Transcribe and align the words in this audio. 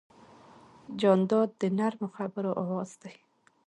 جانداد 0.99 1.49
د 1.61 1.63
نرمو 1.77 2.07
خبرو 2.17 2.51
آواز 2.63 2.91
دی. 3.01 3.13